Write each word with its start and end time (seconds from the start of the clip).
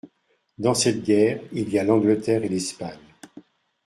Dans 0.57 0.73
cette 0.73 1.03
guerre 1.03 1.41
il 1.53 1.69
y 1.69 1.77
a 1.77 1.83
l’Angleterre 1.83 2.43
et 2.43 2.49
l’Espagne. 2.49 2.97